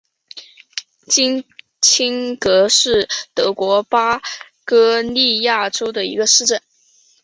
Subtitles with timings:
[1.07, 1.45] 金
[1.79, 6.59] 钦格是德国巴伐利亚州的一个市镇。